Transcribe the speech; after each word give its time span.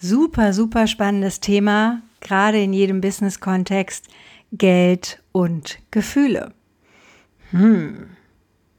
Super, 0.00 0.52
super 0.52 0.86
spannendes 0.86 1.40
Thema, 1.40 2.02
gerade 2.20 2.62
in 2.62 2.72
jedem 2.72 3.00
Business-Kontext, 3.00 4.06
Geld 4.52 5.20
und 5.32 5.80
Gefühle. 5.90 6.52
Hm. 7.50 8.10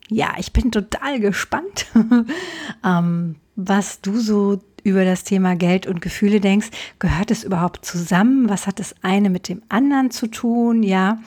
Ja, 0.07 0.35
ich 0.37 0.53
bin 0.53 0.71
total 0.71 1.19
gespannt, 1.19 1.87
ähm, 2.85 3.35
was 3.57 3.99
du 3.99 4.17
so 4.17 4.61
über 4.83 5.03
das 5.03 5.25
Thema 5.25 5.57
Geld 5.57 5.87
und 5.87 6.01
Gefühle 6.01 6.39
denkst. 6.39 6.69
Gehört 6.99 7.31
es 7.31 7.43
überhaupt 7.43 7.85
zusammen? 7.85 8.47
Was 8.47 8.65
hat 8.65 8.79
das 8.79 8.95
eine 9.01 9.29
mit 9.29 9.49
dem 9.49 9.61
anderen 9.67 10.11
zu 10.11 10.27
tun? 10.27 10.83
Ja, 10.83 11.19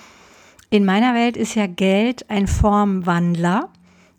in 0.71 0.87
meiner 0.87 1.15
Welt 1.15 1.37
ist 1.37 1.55
ja 1.55 1.67
Geld 1.67 2.31
ein 2.31 2.47
Formwandler. 2.47 3.69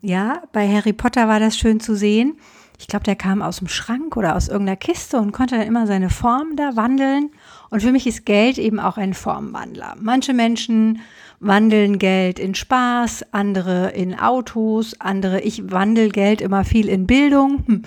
Ja, 0.02 0.44
bei 0.52 0.72
Harry 0.72 0.94
Potter 0.94 1.28
war 1.28 1.40
das 1.40 1.58
schön 1.58 1.80
zu 1.80 1.96
sehen 1.96 2.38
ich 2.84 2.88
glaube, 2.88 3.06
der 3.06 3.16
kam 3.16 3.42
aus 3.42 3.60
dem 3.60 3.70
Schrank 3.70 4.18
oder 4.18 4.36
aus 4.36 4.50
irgendeiner 4.50 4.76
Kiste 4.76 5.18
und 5.18 5.32
konnte 5.32 5.58
dann 5.58 5.66
immer 5.66 5.88
seine 5.88 6.10
Form 6.10 6.58
da 6.58 6.76
wandeln. 6.76 7.32
Und 7.70 7.82
für 7.82 7.94
mich 7.94 8.06
ist 8.06 8.26
Geld 8.26 8.58
eben 8.58 8.78
auch 8.78 8.98
ein 8.98 9.14
Formwandler. 9.14 9.96
Manche 10.02 10.34
Menschen 10.34 11.00
wandeln 11.40 11.98
Geld 11.98 12.40
in 12.40 12.56
Spaß, 12.56 13.28
andere 13.32 13.92
in 13.92 14.20
Autos, 14.20 15.00
andere, 15.00 15.40
ich 15.40 15.72
wandel 15.72 16.10
Geld 16.10 16.42
immer 16.42 16.66
viel 16.66 16.90
in 16.90 17.08
Bildung, 17.08 17.84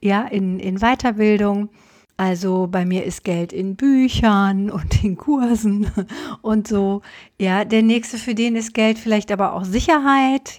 ja, 0.00 0.22
in, 0.22 0.58
in 0.58 0.78
Weiterbildung. 0.80 1.68
Also 2.16 2.66
bei 2.68 2.84
mir 2.84 3.04
ist 3.04 3.22
Geld 3.22 3.52
in 3.52 3.76
Büchern 3.76 4.68
und 4.68 5.04
in 5.04 5.16
Kursen 5.16 5.86
und 6.42 6.66
so. 6.66 7.02
Ja, 7.38 7.64
der 7.64 7.82
nächste 7.82 8.18
für 8.18 8.34
den 8.34 8.56
ist 8.56 8.74
Geld 8.74 8.98
vielleicht 8.98 9.30
aber 9.30 9.52
auch 9.52 9.64
Sicherheit 9.64 10.58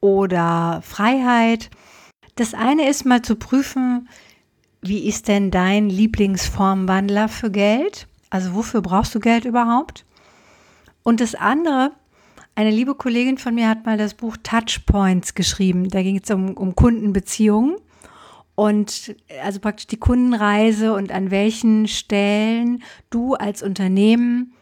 oder 0.00 0.80
Freiheit. 0.84 1.70
Das 2.36 2.52
eine 2.52 2.88
ist 2.88 3.06
mal 3.06 3.22
zu 3.22 3.36
prüfen, 3.36 4.08
wie 4.82 5.08
ist 5.08 5.26
denn 5.26 5.50
dein 5.50 5.88
Lieblingsformwandler 5.88 7.28
für 7.28 7.50
Geld? 7.50 8.06
Also 8.30 8.54
wofür 8.54 8.82
brauchst 8.82 9.14
du 9.14 9.20
Geld 9.20 9.46
überhaupt? 9.46 10.04
Und 11.02 11.20
das 11.20 11.34
andere, 11.34 11.92
eine 12.54 12.70
liebe 12.70 12.94
Kollegin 12.94 13.38
von 13.38 13.54
mir 13.54 13.68
hat 13.68 13.86
mal 13.86 13.96
das 13.96 14.14
Buch 14.14 14.36
Touchpoints 14.42 15.34
geschrieben. 15.34 15.88
Da 15.88 16.02
ging 16.02 16.20
es 16.22 16.30
um, 16.30 16.54
um 16.54 16.74
Kundenbeziehungen 16.74 17.76
und 18.54 19.14
also 19.42 19.60
praktisch 19.60 19.86
die 19.86 19.98
Kundenreise 19.98 20.92
und 20.92 21.12
an 21.12 21.30
welchen 21.30 21.88
Stellen 21.88 22.82
du 23.08 23.34
als 23.34 23.62
Unternehmen 23.62 24.52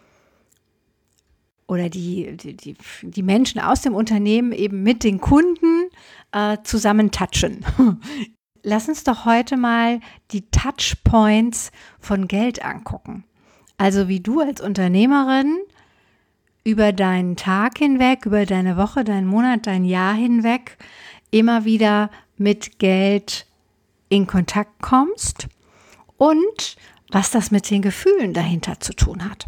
oder 1.74 1.88
die, 1.88 2.36
die, 2.36 2.56
die, 2.56 2.76
die 3.02 3.22
Menschen 3.22 3.60
aus 3.60 3.82
dem 3.82 3.94
Unternehmen 3.94 4.52
eben 4.52 4.82
mit 4.82 5.04
den 5.04 5.20
Kunden 5.20 5.90
äh, 6.32 6.58
zusammen 6.64 7.10
touchen. 7.10 7.64
Lass 8.62 8.88
uns 8.88 9.04
doch 9.04 9.26
heute 9.26 9.58
mal 9.58 10.00
die 10.30 10.48
Touchpoints 10.50 11.70
von 11.98 12.28
Geld 12.28 12.64
angucken. 12.64 13.24
Also 13.76 14.08
wie 14.08 14.20
du 14.20 14.40
als 14.40 14.60
Unternehmerin 14.60 15.58
über 16.64 16.92
deinen 16.92 17.36
Tag 17.36 17.78
hinweg, 17.78 18.24
über 18.24 18.46
deine 18.46 18.76
Woche, 18.76 19.04
deinen 19.04 19.26
Monat, 19.26 19.66
dein 19.66 19.84
Jahr 19.84 20.14
hinweg 20.14 20.78
immer 21.30 21.64
wieder 21.64 22.10
mit 22.36 22.78
Geld 22.78 23.46
in 24.08 24.26
Kontakt 24.26 24.80
kommst 24.80 25.48
und 26.16 26.76
was 27.10 27.30
das 27.30 27.50
mit 27.50 27.68
den 27.70 27.82
Gefühlen 27.82 28.32
dahinter 28.32 28.80
zu 28.80 28.94
tun 28.94 29.28
hat. 29.28 29.46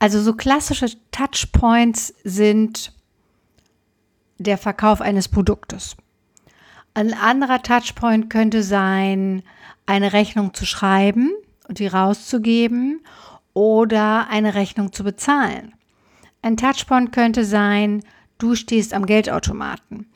Also 0.00 0.22
so 0.22 0.32
klassische 0.32 0.86
Touchpoints 1.12 2.14
sind 2.24 2.92
der 4.38 4.56
Verkauf 4.56 5.02
eines 5.02 5.28
Produktes. 5.28 5.94
Ein 6.94 7.12
anderer 7.12 7.62
Touchpoint 7.62 8.30
könnte 8.30 8.62
sein, 8.62 9.42
eine 9.84 10.14
Rechnung 10.14 10.54
zu 10.54 10.64
schreiben 10.64 11.30
und 11.68 11.78
die 11.78 11.86
rauszugeben 11.86 13.00
oder 13.52 14.28
eine 14.28 14.54
Rechnung 14.54 14.92
zu 14.92 15.04
bezahlen. 15.04 15.74
Ein 16.40 16.56
Touchpoint 16.56 17.12
könnte 17.12 17.44
sein, 17.44 18.02
du 18.38 18.54
stehst 18.54 18.94
am 18.94 19.04
Geldautomaten. 19.04 20.09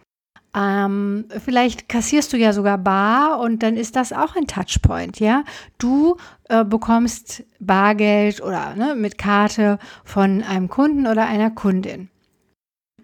Ähm, 0.55 1.27
vielleicht 1.45 1.89
kassierst 1.89 2.33
du 2.33 2.37
ja 2.37 2.53
sogar 2.53 2.79
bar 2.79 3.41
und 3.41 3.63
dann 3.63 3.77
ist 3.77 3.97
das 3.97 4.13
auch 4.13 4.37
ein 4.37 4.47
Touchpoint, 4.47 5.19
ja. 5.19 5.45
Du 5.79 6.17
äh, 6.49 6.65
bekommst 6.65 7.45
Bargeld 7.59 8.41
oder 8.41 8.75
ne, 8.77 8.95
mit 8.95 9.19
Karte 9.19 9.79
von 10.05 10.43
einem 10.43 10.69
Kunden 10.69 11.07
oder 11.07 11.27
einer 11.27 11.51
Kundin 11.51 12.09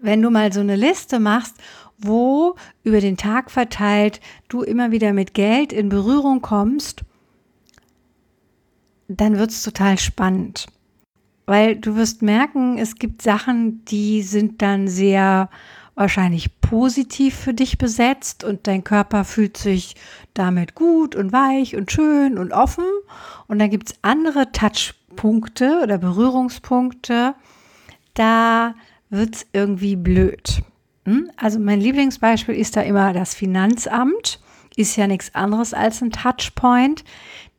wenn 0.01 0.21
du 0.21 0.29
mal 0.29 0.51
so 0.51 0.59
eine 0.59 0.75
Liste 0.75 1.19
machst, 1.19 1.55
wo 1.97 2.55
über 2.83 2.99
den 2.99 3.17
Tag 3.17 3.51
verteilt 3.51 4.19
du 4.49 4.63
immer 4.63 4.91
wieder 4.91 5.13
mit 5.13 5.33
Geld 5.33 5.71
in 5.71 5.89
Berührung 5.89 6.41
kommst, 6.41 7.03
dann 9.07 9.37
wird 9.37 9.51
es 9.51 9.63
total 9.63 9.99
spannend. 9.99 10.65
Weil 11.45 11.75
du 11.75 11.95
wirst 11.95 12.21
merken, 12.21 12.77
es 12.77 12.95
gibt 12.95 13.21
Sachen, 13.21 13.85
die 13.85 14.23
sind 14.23 14.61
dann 14.61 14.87
sehr 14.87 15.49
wahrscheinlich 15.95 16.61
positiv 16.61 17.35
für 17.35 17.53
dich 17.53 17.77
besetzt 17.77 18.43
und 18.43 18.67
dein 18.67 18.83
Körper 18.83 19.23
fühlt 19.23 19.57
sich 19.57 19.95
damit 20.33 20.75
gut 20.75 21.15
und 21.15 21.31
weich 21.31 21.75
und 21.75 21.91
schön 21.91 22.37
und 22.37 22.53
offen. 22.53 22.85
Und 23.47 23.59
dann 23.59 23.69
gibt 23.69 23.91
es 23.91 23.95
andere 24.01 24.51
Touchpunkte 24.51 25.81
oder 25.83 25.97
Berührungspunkte, 25.97 27.35
da 28.13 28.75
wird 29.09 29.35
es 29.35 29.47
irgendwie 29.53 29.95
blöd. 29.95 30.63
Hm? 31.05 31.31
Also 31.37 31.59
mein 31.59 31.81
Lieblingsbeispiel 31.81 32.55
ist 32.55 32.75
da 32.75 32.81
immer 32.81 33.13
das 33.13 33.33
Finanzamt. 33.33 34.39
Ist 34.75 34.95
ja 34.95 35.07
nichts 35.07 35.35
anderes 35.35 35.73
als 35.73 36.01
ein 36.01 36.11
Touchpoint. 36.11 37.03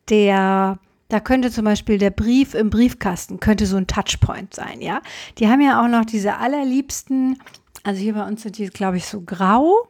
Der, 0.08 0.78
da 1.08 1.20
könnte 1.20 1.50
zum 1.50 1.64
Beispiel 1.64 1.98
der 1.98 2.10
Brief 2.10 2.54
im 2.54 2.70
Briefkasten, 2.70 3.38
könnte 3.38 3.66
so 3.66 3.76
ein 3.76 3.86
Touchpoint 3.86 4.54
sein, 4.54 4.80
ja. 4.80 5.02
Die 5.38 5.48
haben 5.48 5.60
ja 5.60 5.82
auch 5.82 5.88
noch 5.88 6.04
diese 6.04 6.38
allerliebsten, 6.38 7.38
also 7.82 8.00
hier 8.00 8.14
bei 8.14 8.26
uns 8.26 8.42
sind 8.42 8.58
die, 8.58 8.66
glaube 8.66 8.96
ich, 8.96 9.06
so 9.06 9.22
grau, 9.22 9.88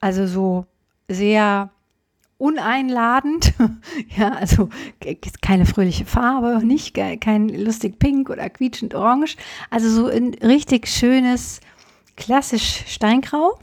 also 0.00 0.26
so 0.26 0.66
sehr 1.08 1.70
uneinladend. 2.38 3.54
ja, 4.16 4.32
also 4.32 4.68
keine 5.40 5.66
fröhliche 5.66 6.04
Farbe, 6.04 6.64
nicht 6.64 6.94
kein 6.94 7.48
lustig 7.48 7.98
pink 7.98 8.30
oder 8.30 8.48
quietschend 8.50 8.94
orange. 8.94 9.36
Also 9.70 9.90
so 9.90 10.06
ein 10.06 10.34
richtig 10.34 10.88
schönes, 10.88 11.60
klassisch 12.16 12.84
Steingrau. 12.86 13.58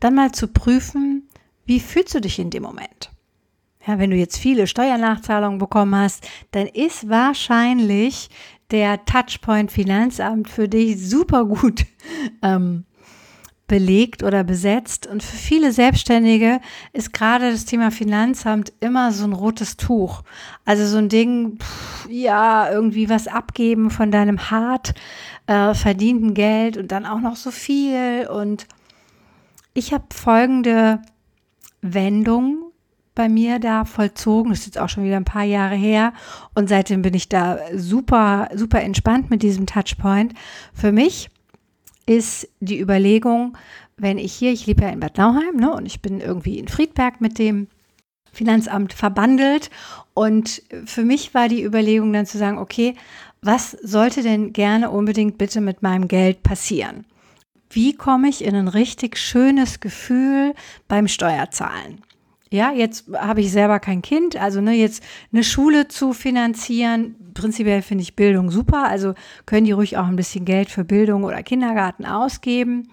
Dann 0.00 0.14
mal 0.14 0.32
zu 0.32 0.48
prüfen, 0.48 1.28
wie 1.66 1.80
fühlst 1.80 2.14
du 2.14 2.20
dich 2.20 2.38
in 2.38 2.50
dem 2.50 2.62
Moment? 2.62 3.10
Ja, 3.86 3.98
wenn 3.98 4.10
du 4.10 4.16
jetzt 4.16 4.36
viele 4.36 4.66
Steuernachzahlungen 4.66 5.58
bekommen 5.58 5.94
hast, 5.96 6.28
dann 6.50 6.66
ist 6.66 7.08
wahrscheinlich 7.08 8.28
der 8.70 9.04
Touchpoint 9.04 9.72
Finanzamt 9.72 10.48
für 10.48 10.68
dich 10.68 11.08
super 11.08 11.44
gut 11.44 11.86
ähm, 12.42 12.84
belegt 13.66 14.22
oder 14.22 14.44
besetzt. 14.44 15.06
Und 15.06 15.22
für 15.22 15.36
viele 15.36 15.72
Selbstständige 15.72 16.60
ist 16.92 17.12
gerade 17.12 17.52
das 17.52 17.66
Thema 17.66 17.90
Finanzamt 17.90 18.72
immer 18.80 19.12
so 19.12 19.24
ein 19.24 19.32
rotes 19.32 19.76
Tuch. 19.76 20.22
Also 20.64 20.86
so 20.86 20.96
ein 20.96 21.08
Ding, 21.08 21.58
pff, 21.58 22.08
ja, 22.10 22.70
irgendwie 22.70 23.08
was 23.10 23.28
abgeben 23.28 23.90
von 23.90 24.10
deinem 24.10 24.50
hart 24.50 24.94
äh, 25.46 25.74
verdienten 25.74 26.34
Geld 26.34 26.76
und 26.76 26.90
dann 26.90 27.06
auch 27.06 27.20
noch 27.20 27.36
so 27.36 27.50
viel. 27.50 28.26
Und 28.32 28.66
ich 29.74 29.92
habe 29.92 30.06
folgende 30.14 31.00
Wendung 31.82 32.67
bei 33.18 33.28
mir 33.28 33.58
da 33.58 33.84
vollzogen. 33.84 34.50
Das 34.50 34.60
ist 34.60 34.66
jetzt 34.66 34.78
auch 34.78 34.88
schon 34.88 35.02
wieder 35.02 35.16
ein 35.16 35.24
paar 35.24 35.42
Jahre 35.42 35.74
her. 35.74 36.12
Und 36.54 36.68
seitdem 36.68 37.02
bin 37.02 37.14
ich 37.14 37.28
da 37.28 37.58
super, 37.74 38.48
super 38.54 38.80
entspannt 38.80 39.28
mit 39.28 39.42
diesem 39.42 39.66
Touchpoint. 39.66 40.34
Für 40.72 40.92
mich 40.92 41.28
ist 42.06 42.48
die 42.60 42.78
Überlegung, 42.78 43.58
wenn 43.96 44.18
ich 44.18 44.32
hier, 44.32 44.52
ich 44.52 44.66
lebe 44.66 44.84
ja 44.84 44.90
in 44.90 45.00
Bad 45.00 45.18
Nauheim 45.18 45.56
ne, 45.56 45.74
und 45.74 45.84
ich 45.84 46.00
bin 46.00 46.20
irgendwie 46.20 46.60
in 46.60 46.68
Friedberg 46.68 47.20
mit 47.20 47.40
dem 47.40 47.66
Finanzamt 48.32 48.92
verbandelt 48.92 49.68
und 50.14 50.62
für 50.84 51.02
mich 51.02 51.34
war 51.34 51.48
die 51.48 51.64
Überlegung 51.64 52.12
dann 52.12 52.26
zu 52.26 52.38
sagen, 52.38 52.58
okay, 52.58 52.94
was 53.42 53.72
sollte 53.72 54.22
denn 54.22 54.52
gerne 54.52 54.90
unbedingt 54.90 55.38
bitte 55.38 55.60
mit 55.60 55.82
meinem 55.82 56.06
Geld 56.06 56.44
passieren? 56.44 57.04
Wie 57.68 57.94
komme 57.94 58.28
ich 58.28 58.44
in 58.44 58.54
ein 58.54 58.68
richtig 58.68 59.18
schönes 59.18 59.80
Gefühl 59.80 60.54
beim 60.86 61.08
Steuerzahlen? 61.08 62.02
Ja, 62.50 62.72
jetzt 62.72 63.06
habe 63.12 63.42
ich 63.42 63.52
selber 63.52 63.78
kein 63.78 64.00
Kind, 64.00 64.36
also 64.36 64.60
ne, 64.62 64.72
jetzt 64.72 65.02
eine 65.32 65.44
Schule 65.44 65.88
zu 65.88 66.14
finanzieren, 66.14 67.14
prinzipiell 67.34 67.82
finde 67.82 68.02
ich 68.02 68.16
Bildung 68.16 68.50
super, 68.50 68.88
also 68.88 69.14
können 69.44 69.66
die 69.66 69.72
ruhig 69.72 69.98
auch 69.98 70.06
ein 70.06 70.16
bisschen 70.16 70.46
Geld 70.46 70.70
für 70.70 70.84
Bildung 70.84 71.24
oder 71.24 71.42
Kindergarten 71.42 72.06
ausgeben. 72.06 72.88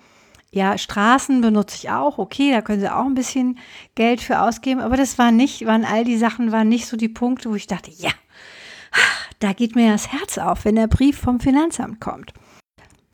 Ja, 0.51 0.77
Straßen 0.77 1.41
benutze 1.41 1.77
ich 1.77 1.89
auch, 1.89 2.17
okay, 2.17 2.51
da 2.51 2.61
können 2.61 2.81
sie 2.81 2.93
auch 2.93 3.05
ein 3.05 3.15
bisschen 3.15 3.57
Geld 3.95 4.21
für 4.21 4.41
ausgeben, 4.41 4.81
aber 4.81 4.97
das 4.97 5.17
war 5.17 5.31
nicht, 5.31 5.65
waren 5.65 5.85
all 5.85 6.03
die 6.03 6.17
Sachen, 6.17 6.51
waren 6.51 6.69
nicht 6.69 6.87
so 6.87 6.97
die 6.97 7.09
Punkte, 7.09 7.49
wo 7.49 7.55
ich 7.55 7.67
dachte, 7.67 7.91
ja, 7.91 8.11
da 9.39 9.53
geht 9.53 9.75
mir 9.75 9.91
das 9.91 10.11
Herz 10.11 10.37
auf, 10.37 10.65
wenn 10.65 10.75
der 10.75 10.87
Brief 10.87 11.17
vom 11.17 11.39
Finanzamt 11.39 12.01
kommt. 12.01 12.33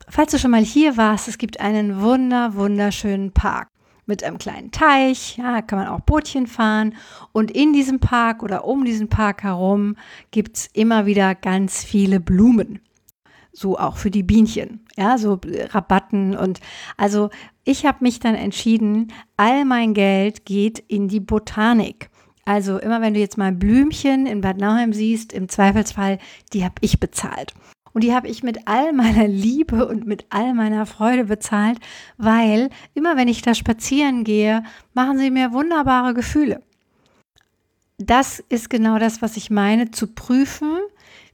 Falls 0.07 0.31
du 0.31 0.39
schon 0.39 0.51
mal 0.51 0.63
hier 0.63 0.97
warst, 0.97 1.27
es 1.27 1.37
gibt 1.37 1.59
einen 1.59 2.01
wunder, 2.01 2.55
wunderschönen 2.55 3.31
Park 3.31 3.67
mit 4.05 4.23
einem 4.23 4.37
kleinen 4.37 4.71
Teich, 4.71 5.37
ja, 5.37 5.61
kann 5.61 5.79
man 5.79 5.87
auch 5.87 6.01
Bootchen 6.01 6.47
fahren. 6.47 6.95
Und 7.31 7.51
in 7.51 7.73
diesem 7.73 7.99
Park 7.99 8.43
oder 8.43 8.65
um 8.65 8.85
diesen 8.85 9.09
Park 9.09 9.43
herum 9.43 9.95
gibt 10.31 10.57
es 10.57 10.69
immer 10.73 11.05
wieder 11.05 11.35
ganz 11.35 11.83
viele 11.83 12.19
Blumen. 12.19 12.79
So 13.53 13.77
auch 13.77 13.97
für 13.97 14.11
die 14.11 14.23
Bienchen, 14.23 14.85
ja, 14.95 15.17
so 15.17 15.39
Rabatten 15.43 16.37
und 16.37 16.61
also 16.95 17.29
ich 17.65 17.85
habe 17.85 17.97
mich 18.01 18.19
dann 18.21 18.35
entschieden, 18.35 19.11
all 19.35 19.65
mein 19.65 19.93
Geld 19.93 20.45
geht 20.45 20.79
in 20.79 21.09
die 21.09 21.19
Botanik. 21.19 22.09
Also 22.45 22.79
immer 22.79 23.01
wenn 23.01 23.13
du 23.13 23.19
jetzt 23.19 23.37
mal 23.37 23.51
Blümchen 23.51 24.25
in 24.25 24.41
Bad 24.41 24.57
Nauheim 24.57 24.93
siehst, 24.93 25.33
im 25.33 25.49
Zweifelsfall, 25.49 26.17
die 26.53 26.63
habe 26.63 26.75
ich 26.81 26.99
bezahlt. 26.99 27.53
Und 27.93 28.03
die 28.03 28.13
habe 28.13 28.27
ich 28.27 28.43
mit 28.43 28.67
all 28.67 28.93
meiner 28.93 29.27
Liebe 29.27 29.87
und 29.87 30.05
mit 30.05 30.25
all 30.29 30.53
meiner 30.53 30.85
Freude 30.85 31.25
bezahlt, 31.25 31.79
weil 32.17 32.69
immer 32.93 33.17
wenn 33.17 33.27
ich 33.27 33.41
da 33.41 33.53
spazieren 33.53 34.23
gehe, 34.23 34.63
machen 34.93 35.17
sie 35.17 35.31
mir 35.31 35.51
wunderbare 35.51 36.13
Gefühle. 36.13 36.61
Das 37.97 38.39
ist 38.49 38.69
genau 38.69 38.97
das, 38.97 39.21
was 39.21 39.37
ich 39.37 39.51
meine, 39.51 39.91
zu 39.91 40.07
prüfen, 40.07 40.79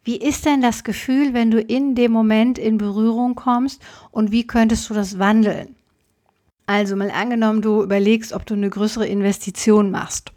wie 0.03 0.17
ist 0.17 0.45
denn 0.45 0.61
das 0.61 0.83
Gefühl, 0.83 1.33
wenn 1.33 1.51
du 1.51 1.61
in 1.61 1.95
dem 1.95 2.11
Moment 2.11 2.57
in 2.57 2.77
Berührung 2.77 3.35
kommst 3.35 3.81
und 4.11 4.31
wie 4.31 4.47
könntest 4.47 4.89
du 4.89 4.93
das 4.93 5.19
wandeln? 5.19 5.75
Also 6.65 6.95
mal 6.95 7.11
angenommen, 7.11 7.61
du 7.61 7.83
überlegst, 7.83 8.33
ob 8.33 8.45
du 8.45 8.53
eine 8.53 8.69
größere 8.69 9.07
Investition 9.07 9.91
machst, 9.91 10.31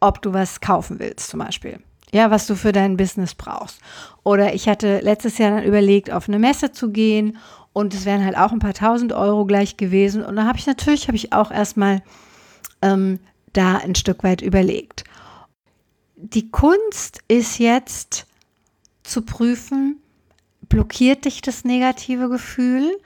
ob 0.00 0.20
du 0.20 0.32
was 0.32 0.60
kaufen 0.60 0.98
willst 0.98 1.28
zum 1.30 1.40
Beispiel 1.40 1.80
ja, 2.12 2.30
was 2.30 2.46
du 2.46 2.56
für 2.56 2.72
dein 2.72 2.96
Business 2.96 3.34
brauchst. 3.34 3.78
Oder 4.24 4.54
ich 4.54 4.68
hatte 4.68 5.00
letztes 5.00 5.38
Jahr 5.38 5.52
dann 5.52 5.64
überlegt, 5.64 6.10
auf 6.10 6.28
eine 6.28 6.38
Messe 6.38 6.72
zu 6.72 6.90
gehen 6.90 7.38
und 7.72 7.94
es 7.94 8.04
wären 8.04 8.24
halt 8.24 8.36
auch 8.36 8.52
ein 8.52 8.58
paar 8.58 8.74
tausend 8.74 9.12
Euro 9.12 9.44
gleich 9.44 9.76
gewesen. 9.76 10.24
Und 10.24 10.36
da 10.36 10.44
habe 10.44 10.58
ich 10.58 10.66
natürlich, 10.66 11.06
habe 11.06 11.16
ich 11.16 11.32
auch 11.32 11.50
erstmal 11.50 12.02
ähm, 12.82 13.20
da 13.52 13.76
ein 13.76 13.94
Stück 13.94 14.24
weit 14.24 14.42
überlegt. 14.42 15.04
Die 16.16 16.50
Kunst 16.50 17.20
ist 17.28 17.58
jetzt 17.58 18.26
zu 19.02 19.22
prüfen, 19.22 19.96
blockiert 20.68 21.24
dich 21.24 21.42
das 21.42 21.64
negative 21.64 22.28
Gefühl? 22.28 22.98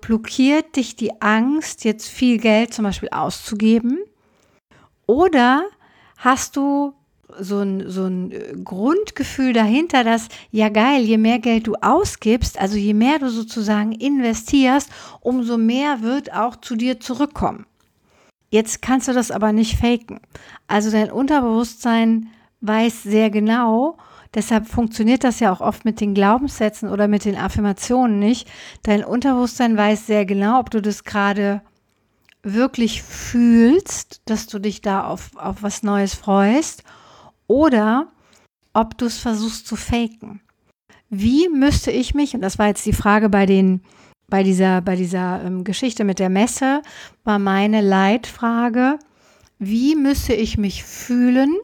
Blockiert 0.00 0.76
dich 0.76 0.96
die 0.96 1.20
Angst, 1.20 1.84
jetzt 1.84 2.08
viel 2.08 2.38
Geld 2.38 2.74
zum 2.74 2.84
Beispiel 2.84 3.08
auszugeben? 3.10 3.98
Oder 5.06 5.64
hast 6.18 6.56
du 6.56 6.94
so 7.38 7.60
ein, 7.60 7.88
so 7.90 8.04
ein 8.04 8.32
äh, 8.32 8.54
Grundgefühl 8.62 9.52
dahinter, 9.52 10.04
dass 10.04 10.28
ja 10.50 10.68
geil, 10.68 11.02
je 11.02 11.18
mehr 11.18 11.38
Geld 11.38 11.66
du 11.66 11.74
ausgibst, 11.80 12.58
also 12.60 12.76
je 12.76 12.94
mehr 12.94 13.18
du 13.18 13.28
sozusagen 13.28 13.92
investierst, 13.92 14.90
umso 15.20 15.58
mehr 15.58 16.02
wird 16.02 16.32
auch 16.32 16.56
zu 16.56 16.76
dir 16.76 17.00
zurückkommen. 17.00 17.66
Jetzt 18.50 18.80
kannst 18.80 19.08
du 19.08 19.12
das 19.12 19.30
aber 19.30 19.52
nicht 19.52 19.78
faken. 19.78 20.20
Also 20.68 20.90
dein 20.90 21.10
Unterbewusstsein 21.10 22.28
weiß 22.60 23.02
sehr 23.02 23.30
genau, 23.30 23.98
deshalb 24.34 24.68
funktioniert 24.68 25.24
das 25.24 25.40
ja 25.40 25.52
auch 25.52 25.60
oft 25.60 25.84
mit 25.84 26.00
den 26.00 26.14
Glaubenssätzen 26.14 26.88
oder 26.88 27.08
mit 27.08 27.24
den 27.24 27.36
Affirmationen 27.36 28.18
nicht. 28.18 28.48
Dein 28.84 29.04
Unterbewusstsein 29.04 29.76
weiß 29.76 30.06
sehr 30.06 30.24
genau, 30.26 30.60
ob 30.60 30.70
du 30.70 30.80
das 30.80 31.04
gerade 31.04 31.60
wirklich 32.42 33.02
fühlst, 33.02 34.22
dass 34.26 34.46
du 34.46 34.60
dich 34.60 34.80
da 34.80 35.08
auf, 35.08 35.30
auf 35.36 35.64
was 35.64 35.82
Neues 35.82 36.14
freust 36.14 36.84
oder 37.46 38.08
ob 38.72 38.98
du 38.98 39.06
es 39.06 39.18
versuchst 39.18 39.66
zu 39.66 39.76
faken. 39.76 40.40
Wie 41.08 41.48
müsste 41.48 41.90
ich 41.90 42.14
mich, 42.14 42.34
und 42.34 42.42
das 42.42 42.58
war 42.58 42.66
jetzt 42.66 42.84
die 42.84 42.92
Frage 42.92 43.28
bei 43.28 43.46
den 43.46 43.80
bei 44.28 44.42
dieser, 44.42 44.80
bei 44.80 44.96
dieser 44.96 45.42
ähm, 45.44 45.64
Geschichte 45.64 46.04
mit 46.04 46.18
der 46.18 46.30
Messe, 46.30 46.82
war 47.24 47.38
meine 47.38 47.80
Leitfrage, 47.80 48.98
wie 49.58 49.94
müsste 49.94 50.34
ich 50.34 50.58
mich 50.58 50.84
fühlen 50.84 51.56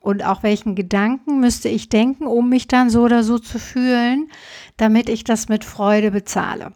und 0.00 0.24
auch 0.24 0.42
welchen 0.42 0.74
Gedanken 0.74 1.40
müsste 1.40 1.68
ich 1.68 1.88
denken, 1.88 2.26
um 2.26 2.48
mich 2.48 2.68
dann 2.68 2.90
so 2.90 3.02
oder 3.02 3.24
so 3.24 3.38
zu 3.38 3.58
fühlen, 3.58 4.28
damit 4.76 5.08
ich 5.08 5.24
das 5.24 5.48
mit 5.48 5.64
Freude 5.64 6.10
bezahle. 6.10 6.72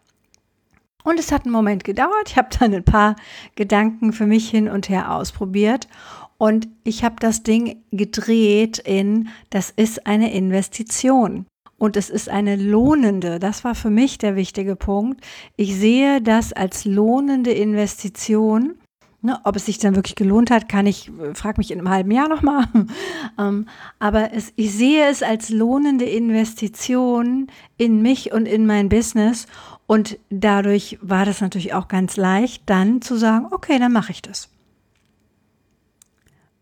Und 1.05 1.19
es 1.19 1.31
hat 1.31 1.44
einen 1.44 1.53
Moment 1.53 1.85
gedauert. 1.85 2.29
Ich 2.29 2.37
habe 2.37 2.49
dann 2.59 2.75
ein 2.75 2.85
paar 2.85 3.17
Gedanken 3.55 4.12
für 4.12 4.27
mich 4.27 4.49
hin 4.51 4.69
und 4.69 4.89
her 4.89 5.12
ausprobiert 5.12 5.89
und 6.38 6.69
ich 6.85 7.02
habe 7.02 7.17
das 7.19 7.43
Ding 7.43 7.82
gedreht 7.90 8.79
in, 8.79 9.29
das 9.50 9.70
ist 9.70 10.06
eine 10.06 10.32
Investition. 10.32 11.46
Und 11.79 11.96
es 11.96 12.11
ist 12.11 12.29
eine 12.29 12.56
lohnende, 12.56 13.38
das 13.38 13.62
war 13.62 13.75
für 13.75 13.90
mich 13.90 14.19
der 14.19 14.35
wichtige 14.35 14.75
Punkt. 14.75 15.25
Ich 15.56 15.76
sehe 15.76 16.20
das 16.20 16.52
als 16.52 16.85
lohnende 16.85 17.52
Investition. 17.52 18.75
Ne, 19.20 19.37
ob 19.43 19.56
es 19.56 19.67
sich 19.67 19.79
dann 19.79 19.96
wirklich 19.96 20.14
gelohnt 20.14 20.52
hat, 20.52 20.69
kann 20.69 20.87
ich, 20.87 21.11
frag 21.35 21.58
mich 21.58 21.73
in 21.73 21.81
einem 21.81 21.90
halben 21.90 22.12
Jahr 22.12 22.29
nochmal. 22.29 22.67
ähm, 23.38 23.67
aber 23.99 24.32
es, 24.32 24.52
ich 24.55 24.73
sehe 24.73 25.08
es 25.08 25.25
als 25.25 25.50
lohnende 25.50 26.05
Investition 26.05 27.49
in 27.79 28.00
mich 28.00 28.32
und 28.32 28.46
in 28.46 28.64
mein 28.64 28.88
Business. 28.88 29.46
Und 29.87 30.19
dadurch 30.31 30.99
war 31.02 31.25
das 31.25 31.41
natürlich 31.41 31.75
auch 31.75 31.88
ganz 31.88 32.17
leicht, 32.17 32.62
dann 32.67 33.02
zu 33.02 33.17
sagen, 33.17 33.49
okay, 33.50 33.81
dann 33.81 33.93
mache 33.93 34.12
ich 34.12 34.23
das. 34.23 34.50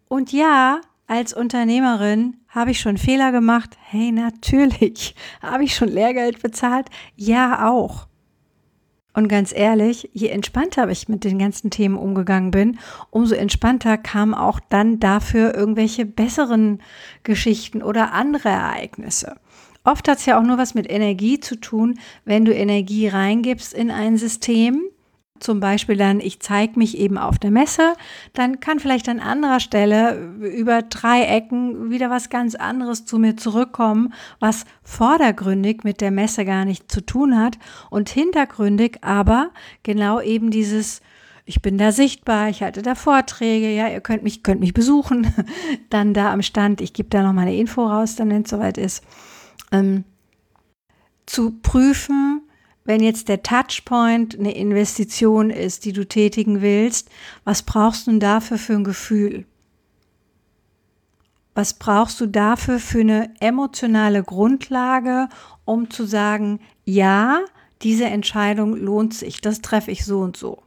Und 0.08 0.32
ja, 0.32 0.80
als 1.06 1.32
Unternehmerin 1.32 2.36
habe 2.48 2.72
ich 2.72 2.80
schon 2.80 2.98
Fehler 2.98 3.32
gemacht. 3.32 3.76
Hey, 3.82 4.10
natürlich. 4.12 5.14
Habe 5.42 5.64
ich 5.64 5.74
schon 5.74 5.88
Lehrgeld 5.88 6.42
bezahlt? 6.42 6.88
Ja, 7.14 7.68
auch. 7.68 8.08
Und 9.12 9.28
ganz 9.28 9.52
ehrlich, 9.54 10.10
je 10.12 10.28
entspannter 10.28 10.90
ich 10.90 11.08
mit 11.08 11.24
den 11.24 11.38
ganzen 11.38 11.70
Themen 11.70 11.96
umgegangen 11.96 12.50
bin, 12.50 12.78
umso 13.10 13.34
entspannter 13.34 13.96
kamen 13.96 14.34
auch 14.34 14.60
dann 14.68 15.00
dafür 15.00 15.54
irgendwelche 15.54 16.04
besseren 16.04 16.82
Geschichten 17.22 17.82
oder 17.82 18.12
andere 18.12 18.50
Ereignisse. 18.50 19.36
Oft 19.84 20.08
hat 20.08 20.18
es 20.18 20.26
ja 20.26 20.38
auch 20.38 20.42
nur 20.42 20.58
was 20.58 20.74
mit 20.74 20.90
Energie 20.90 21.40
zu 21.40 21.56
tun, 21.56 21.98
wenn 22.24 22.44
du 22.44 22.52
Energie 22.52 23.08
reingibst 23.08 23.72
in 23.72 23.90
ein 23.90 24.18
System 24.18 24.82
zum 25.40 25.60
Beispiel 25.60 25.96
dann, 25.96 26.20
ich 26.20 26.40
zeige 26.40 26.78
mich 26.78 26.98
eben 26.98 27.18
auf 27.18 27.38
der 27.38 27.50
Messe, 27.50 27.94
dann 28.32 28.60
kann 28.60 28.80
vielleicht 28.80 29.08
an 29.08 29.20
anderer 29.20 29.60
Stelle 29.60 30.16
über 30.40 30.82
drei 30.82 31.22
Ecken 31.22 31.90
wieder 31.90 32.10
was 32.10 32.30
ganz 32.30 32.54
anderes 32.54 33.04
zu 33.04 33.18
mir 33.18 33.36
zurückkommen, 33.36 34.12
was 34.40 34.64
vordergründig 34.82 35.84
mit 35.84 36.00
der 36.00 36.10
Messe 36.10 36.44
gar 36.44 36.64
nichts 36.64 36.92
zu 36.92 37.04
tun 37.04 37.38
hat 37.38 37.58
und 37.90 38.08
hintergründig 38.08 38.98
aber 39.02 39.50
genau 39.82 40.20
eben 40.20 40.50
dieses, 40.50 41.00
ich 41.44 41.62
bin 41.62 41.78
da 41.78 41.92
sichtbar, 41.92 42.48
ich 42.48 42.62
halte 42.62 42.82
da 42.82 42.94
Vorträge, 42.94 43.70
ja, 43.70 43.88
ihr 43.88 44.00
könnt 44.00 44.22
mich, 44.22 44.42
könnt 44.42 44.60
mich 44.60 44.74
besuchen, 44.74 45.32
dann 45.90 46.12
da 46.12 46.32
am 46.32 46.42
Stand, 46.42 46.80
ich 46.80 46.92
gebe 46.92 47.08
da 47.08 47.22
noch 47.22 47.32
mal 47.32 47.42
eine 47.42 47.56
Info 47.56 47.86
raus, 47.86 48.16
dann 48.16 48.30
wenn 48.30 48.42
es 48.42 48.50
soweit 48.50 48.78
ist, 48.78 49.04
ähm, 49.72 50.04
zu 51.26 51.52
prüfen, 51.52 52.42
wenn 52.86 53.02
jetzt 53.02 53.28
der 53.28 53.42
Touchpoint 53.42 54.38
eine 54.38 54.56
Investition 54.56 55.50
ist, 55.50 55.84
die 55.84 55.92
du 55.92 56.06
tätigen 56.06 56.62
willst, 56.62 57.10
was 57.44 57.62
brauchst 57.62 58.06
du 58.06 58.18
dafür 58.18 58.58
für 58.58 58.74
ein 58.74 58.84
Gefühl? 58.84 59.44
Was 61.54 61.74
brauchst 61.74 62.20
du 62.20 62.26
dafür 62.26 62.78
für 62.78 63.00
eine 63.00 63.30
emotionale 63.40 64.22
Grundlage, 64.22 65.28
um 65.64 65.90
zu 65.90 66.06
sagen, 66.06 66.60
ja, 66.84 67.40
diese 67.82 68.04
Entscheidung 68.04 68.76
lohnt 68.76 69.14
sich, 69.14 69.40
das 69.40 69.60
treffe 69.60 69.90
ich 69.90 70.04
so 70.04 70.20
und 70.20 70.36
so. 70.36 70.62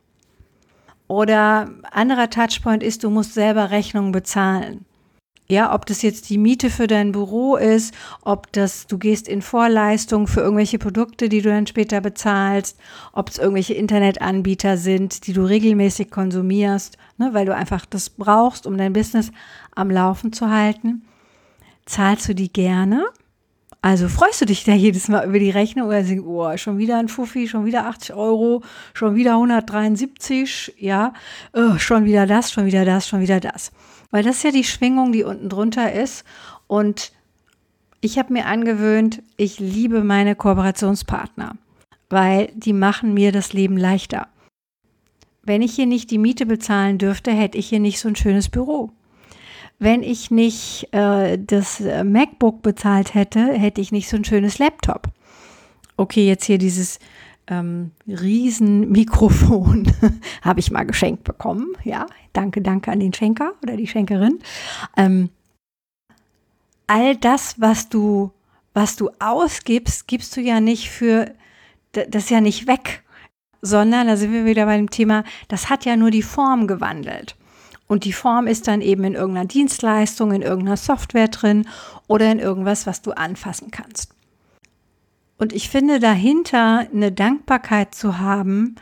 Oder 1.08 1.70
anderer 1.92 2.30
Touchpoint 2.30 2.84
ist, 2.84 3.04
du 3.04 3.10
musst 3.10 3.34
selber 3.34 3.72
Rechnungen 3.72 4.12
bezahlen. 4.12 4.86
Ja, 5.52 5.74
ob 5.74 5.88
das 5.88 6.04
jetzt 6.04 6.30
die 6.30 6.38
Miete 6.38 6.70
für 6.70 6.86
dein 6.86 7.12
Büro 7.12 7.56
ist, 7.56 7.92
ob 8.22 8.52
das 8.52 8.86
du 8.86 9.00
gehst 9.00 9.28
in 9.28 9.42
Vorleistung 9.42 10.28
für 10.28 10.42
irgendwelche 10.42 10.78
Produkte, 10.78 11.28
die 11.28 11.42
du 11.42 11.50
dann 11.50 11.66
später 11.66 12.02
bezahlst, 12.02 12.78
ob 13.14 13.30
es 13.30 13.40
irgendwelche 13.40 13.74
Internetanbieter 13.74 14.78
sind, 14.78 15.26
die 15.26 15.34
du 15.34 15.44
regelmäßig 15.44 16.12
konsumierst, 16.12 17.00
ne, 17.18 17.34
weil 17.34 17.48
du 17.48 17.56
einfach 17.56 17.88
das 17.88 18.12
brauchst, 18.12 18.68
um 18.68 18.78
dein 18.78 18.94
Business 18.94 19.32
am 19.74 19.90
Laufen 19.90 20.34
zu 20.34 20.52
halten. 20.52 21.02
Zahlst 21.88 22.30
du 22.30 22.36
die 22.36 22.54
gerne? 22.54 23.06
Also 23.82 24.08
freust 24.08 24.42
du 24.42 24.46
dich 24.46 24.66
da 24.66 24.74
jedes 24.74 25.08
Mal 25.08 25.26
über 25.26 25.40
die 25.40 25.50
Rechnung 25.50 25.88
oder 25.88 26.04
denkst, 26.04 26.26
oh, 26.28 26.56
schon 26.58 26.78
wieder 26.78 27.00
ein 27.00 27.08
Fuffi, 27.08 27.48
schon 27.48 27.66
wieder 27.66 27.88
80 27.88 28.14
Euro, 28.14 28.62
schon 28.94 29.16
wieder 29.16 29.32
173, 29.32 30.76
ja, 30.78 31.14
oh, 31.54 31.78
schon 31.80 32.06
wieder 32.06 32.28
das, 32.28 32.52
schon 32.52 32.68
wieder 32.68 32.86
das, 32.86 33.08
schon 33.08 33.22
wieder 33.22 33.40
das. 33.40 33.72
Weil 34.12 34.24
das 34.24 34.44
ja 34.44 34.52
die 34.52 34.64
Schwingung, 34.64 35.12
die 35.12 35.24
unten 35.24 35.50
drunter 35.50 35.92
ist. 35.94 36.24
Und 36.68 37.12
ich 38.02 38.18
habe 38.18 38.34
mir 38.34 38.46
angewöhnt, 38.46 39.22
ich 39.38 39.60
liebe 39.60 40.04
meine 40.04 40.36
Kooperationspartner, 40.36 41.56
weil 42.10 42.52
die 42.56 42.74
machen 42.74 43.14
mir 43.14 43.32
das 43.32 43.54
Leben 43.54 43.78
leichter. 43.78 44.28
Wenn 45.44 45.62
ich 45.62 45.74
hier 45.74 45.86
nicht 45.86 46.12
die 46.12 46.18
Miete 46.18 46.46
bezahlen 46.46 46.98
dürfte, 46.98 47.32
hätte 47.32 47.58
ich 47.58 47.70
hier 47.70 47.80
nicht 47.80 48.00
so 48.00 48.08
ein 48.08 48.16
schönes 48.16 48.50
Büro. 48.50 48.92
Wenn 49.80 50.04
ich 50.04 50.30
nicht 50.30 50.94
äh, 50.94 51.38
das 51.38 51.80
MacBook 51.80 52.62
bezahlt 52.62 53.14
hätte, 53.14 53.54
hätte 53.54 53.80
ich 53.80 53.92
nicht 53.92 54.10
so 54.10 54.18
ein 54.18 54.26
schönes 54.26 54.60
Laptop. 54.60 55.08
Okay, 55.96 56.28
jetzt 56.28 56.46
hier 56.46 56.58
dieses 56.58 57.00
ähm, 57.50 57.92
Riesenmikrofon 58.08 59.92
habe 60.42 60.60
ich 60.60 60.72
mal 60.72 60.86
geschenkt 60.86 61.24
bekommen. 61.24 61.74
Ja, 61.84 62.06
danke, 62.34 62.62
danke 62.62 62.92
an 62.92 63.00
den 63.00 63.14
Schenker 63.14 63.54
oder 63.64 63.76
die 63.76 63.88
Schenkerin. 63.88 64.40
Ähm, 64.96 65.30
all 66.88 67.16
das, 67.18 67.60
was 67.60 67.90
du, 67.90 68.32
was 68.74 68.96
du 68.96 69.10
ausgibst, 69.20 70.08
gibst 70.08 70.38
du 70.38 70.42
ja 70.42 70.60
nicht 70.60 70.90
für, 70.90 71.34
das 71.92 72.26
ist 72.26 72.30
ja 72.30 72.42
nicht 72.42 72.68
weg, 72.68 73.04
sondern 73.62 74.08
da 74.08 74.16
sind 74.16 74.32
wir 74.32 74.46
wieder 74.46 74.66
beim 74.66 74.90
Thema, 74.90 75.24
das 75.48 75.70
hat 75.70 75.86
ja 75.86 75.96
nur 75.96 76.12
die 76.12 76.24
Form 76.24 76.68
gewandelt. 76.68 77.36
Und 77.88 78.06
die 78.06 78.14
Form 78.14 78.46
ist 78.46 78.68
dann 78.68 78.82
eben 78.82 79.04
in 79.04 79.16
irgendeiner 79.16 79.48
Dienstleistung, 79.48 80.32
in 80.32 80.44
irgendeiner 80.44 80.78
Software 80.78 81.28
drin 81.28 81.68
oder 82.08 82.32
in 82.32 82.38
irgendwas, 82.38 82.86
was 82.86 83.02
du 83.02 83.12
anfassen 83.12 83.72
kannst. 83.72 84.14
Und 85.40 85.54
ich 85.54 85.70
finde, 85.70 86.00
dahinter 86.00 86.88
eine 86.94 87.12
Dankbarkeit 87.12 87.96
zu 87.96 88.20
haben, 88.20 88.76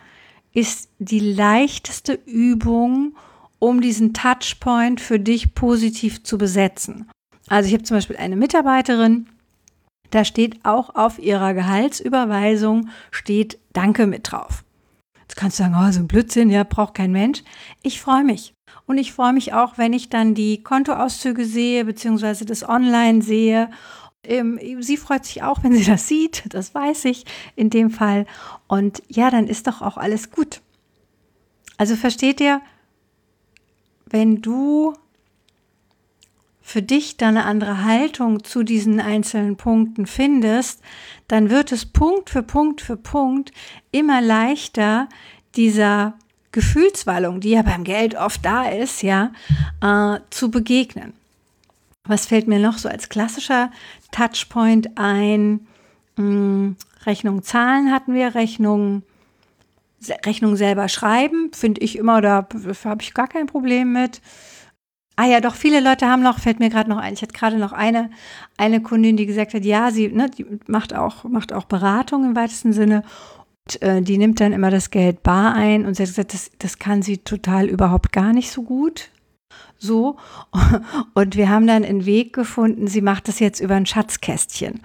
ist 0.53 0.89
die 0.97 1.19
leichteste 1.19 2.13
Übung, 2.25 3.15
um 3.59 3.79
diesen 3.79 4.13
Touchpoint 4.13 4.99
für 4.99 5.19
dich 5.19 5.53
positiv 5.53 6.23
zu 6.23 6.37
besetzen. 6.37 7.09
Also 7.47 7.67
ich 7.67 7.73
habe 7.73 7.83
zum 7.83 7.97
Beispiel 7.97 8.17
eine 8.17 8.35
Mitarbeiterin, 8.35 9.27
da 10.09 10.25
steht 10.25 10.65
auch 10.65 10.95
auf 10.95 11.19
ihrer 11.19 11.53
Gehaltsüberweisung 11.53 12.89
steht 13.11 13.59
Danke 13.73 14.07
mit 14.07 14.31
drauf. 14.31 14.63
Jetzt 15.19 15.35
kannst 15.35 15.59
du 15.59 15.63
sagen, 15.63 15.75
oh, 15.77 15.91
so 15.91 15.99
ein 15.99 16.07
Blödsinn, 16.07 16.49
ja, 16.49 16.63
braucht 16.63 16.95
kein 16.95 17.11
Mensch. 17.11 17.43
Ich 17.83 17.99
freue 17.99 18.23
mich. 18.23 18.53
Und 18.85 18.97
ich 18.97 19.11
freue 19.11 19.33
mich 19.33 19.53
auch, 19.53 19.77
wenn 19.77 19.93
ich 19.93 20.09
dann 20.09 20.33
die 20.33 20.63
Kontoauszüge 20.63 21.45
sehe, 21.45 21.83
beziehungsweise 21.83 22.45
das 22.45 22.67
online 22.67 23.21
sehe 23.21 23.69
ähm, 24.27 24.59
sie 24.81 24.97
freut 24.97 25.25
sich 25.25 25.43
auch, 25.43 25.63
wenn 25.63 25.73
sie 25.73 25.85
das 25.85 26.07
sieht, 26.07 26.43
das 26.53 26.73
weiß 26.75 27.05
ich 27.05 27.25
in 27.55 27.69
dem 27.69 27.89
Fall. 27.89 28.25
Und 28.67 29.01
ja, 29.07 29.29
dann 29.29 29.47
ist 29.47 29.67
doch 29.67 29.81
auch 29.81 29.97
alles 29.97 30.31
gut. 30.31 30.61
Also 31.77 31.95
versteht 31.95 32.41
ihr, 32.41 32.61
wenn 34.05 34.41
du 34.41 34.93
für 36.61 36.81
dich 36.81 37.15
dann 37.15 37.37
eine 37.37 37.45
andere 37.45 37.85
Haltung 37.85 38.43
zu 38.43 38.63
diesen 38.63 38.99
einzelnen 38.99 39.55
Punkten 39.55 40.05
findest, 40.05 40.81
dann 41.29 41.49
wird 41.49 41.71
es 41.71 41.85
Punkt 41.85 42.29
für 42.29 42.43
Punkt 42.43 42.81
für 42.81 42.97
Punkt 42.97 43.53
immer 43.91 44.21
leichter, 44.21 45.07
dieser 45.55 46.15
Gefühlswallung, 46.51 47.39
die 47.39 47.51
ja 47.51 47.61
beim 47.61 47.83
Geld 47.83 48.15
oft 48.15 48.43
da 48.43 48.67
ist, 48.67 49.01
ja, 49.01 49.31
äh, 49.81 50.19
zu 50.29 50.51
begegnen. 50.51 51.13
Was 52.03 52.25
fällt 52.25 52.47
mir 52.47 52.59
noch 52.59 52.77
so 52.77 52.89
als 52.89 53.09
klassischer 53.09 53.71
Touchpoint 54.11 54.97
ein? 54.97 55.67
Hm, 56.17 56.75
Rechnung 57.05 57.43
zahlen 57.43 57.91
hatten 57.91 58.13
wir, 58.13 58.35
Rechnung, 58.35 59.03
Rechnung 60.25 60.55
selber 60.55 60.89
schreiben, 60.89 61.51
finde 61.53 61.81
ich 61.81 61.97
immer, 61.97 62.21
da 62.21 62.47
habe 62.85 63.01
ich 63.01 63.13
gar 63.13 63.27
kein 63.27 63.47
Problem 63.47 63.93
mit. 63.93 64.21
Ah 65.15 65.25
ja, 65.25 65.39
doch, 65.39 65.55
viele 65.55 65.79
Leute 65.79 66.07
haben 66.07 66.21
noch, 66.21 66.39
fällt 66.39 66.59
mir 66.59 66.69
gerade 66.69 66.89
noch 66.89 66.97
ein, 66.97 67.13
ich 67.13 67.21
hatte 67.21 67.33
gerade 67.33 67.57
noch 67.57 67.71
eine, 67.71 68.11
eine 68.57 68.81
Kundin, 68.81 69.17
die 69.17 69.25
gesagt 69.25 69.53
hat, 69.53 69.65
ja, 69.65 69.89
sie 69.89 70.09
ne, 70.09 70.29
macht, 70.67 70.93
auch, 70.93 71.23
macht 71.23 71.53
auch 71.53 71.65
Beratung 71.65 72.23
im 72.23 72.35
weitesten 72.35 72.73
Sinne 72.73 73.03
und 73.65 73.81
äh, 73.81 74.01
die 74.01 74.17
nimmt 74.17 74.39
dann 74.39 74.53
immer 74.53 74.69
das 74.69 74.91
Geld 74.91 75.23
bar 75.23 75.55
ein 75.55 75.85
und 75.85 75.95
sie 75.95 76.03
hat 76.03 76.09
gesagt, 76.09 76.33
das, 76.33 76.51
das 76.59 76.77
kann 76.77 77.01
sie 77.01 77.17
total 77.17 77.67
überhaupt 77.67 78.11
gar 78.11 78.31
nicht 78.33 78.51
so 78.51 78.61
gut 78.61 79.09
so. 79.77 80.17
Und 81.13 81.35
wir 81.35 81.49
haben 81.49 81.67
dann 81.67 81.83
einen 81.83 82.05
Weg 82.05 82.33
gefunden, 82.33 82.87
sie 82.87 83.01
macht 83.01 83.27
das 83.27 83.39
jetzt 83.39 83.59
über 83.59 83.75
ein 83.75 83.85
Schatzkästchen. 83.85 84.81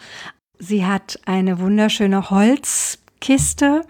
Sie 0.59 0.87
hat 0.87 1.19
eine 1.27 1.59
wunderschöne 1.59 2.31
Holzkiste 2.31 3.83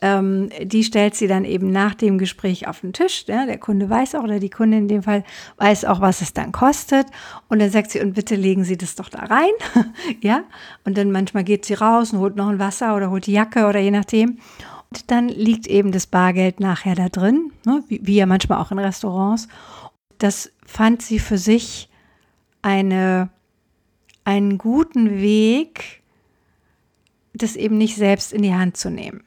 ähm, 0.00 0.50
die 0.62 0.84
stellt 0.84 1.16
sie 1.16 1.26
dann 1.26 1.44
eben 1.44 1.72
nach 1.72 1.94
dem 1.94 2.18
Gespräch 2.18 2.68
auf 2.68 2.80
den 2.80 2.92
Tisch. 2.92 3.24
Ja, 3.26 3.46
der 3.46 3.58
Kunde 3.58 3.90
weiß 3.90 4.14
auch, 4.14 4.22
oder 4.22 4.38
die 4.38 4.50
Kundin 4.50 4.82
in 4.82 4.88
dem 4.88 5.02
Fall 5.02 5.24
weiß 5.56 5.86
auch, 5.86 6.00
was 6.00 6.20
es 6.20 6.32
dann 6.32 6.52
kostet. 6.52 7.06
Und 7.48 7.60
dann 7.60 7.70
sagt 7.70 7.90
sie, 7.90 8.00
und 8.00 8.14
bitte 8.14 8.36
legen 8.36 8.62
Sie 8.62 8.76
das 8.76 8.94
doch 8.94 9.08
da 9.08 9.20
rein. 9.24 9.50
ja, 10.20 10.44
und 10.84 10.96
dann 10.96 11.10
manchmal 11.10 11.42
geht 11.42 11.64
sie 11.64 11.74
raus 11.74 12.12
und 12.12 12.20
holt 12.20 12.36
noch 12.36 12.48
ein 12.48 12.60
Wasser 12.60 12.94
oder 12.94 13.10
holt 13.10 13.26
die 13.26 13.32
Jacke 13.32 13.66
oder 13.66 13.80
je 13.80 13.90
nachdem. 13.90 14.38
Und 14.90 15.10
dann 15.10 15.28
liegt 15.28 15.66
eben 15.66 15.90
das 15.90 16.06
Bargeld 16.06 16.60
nachher 16.60 16.94
da 16.94 17.08
drin, 17.08 17.50
ne, 17.66 17.82
wie, 17.88 18.00
wie 18.04 18.16
ja 18.16 18.26
manchmal 18.26 18.58
auch 18.58 18.70
in 18.70 18.78
Restaurants 18.78 19.48
das 20.18 20.52
fand 20.66 21.02
sie 21.02 21.18
für 21.18 21.38
sich 21.38 21.88
eine, 22.62 23.30
einen 24.24 24.58
guten 24.58 25.20
Weg, 25.20 26.02
das 27.32 27.56
eben 27.56 27.78
nicht 27.78 27.96
selbst 27.96 28.32
in 28.32 28.42
die 28.42 28.54
Hand 28.54 28.76
zu 28.76 28.90
nehmen. 28.90 29.24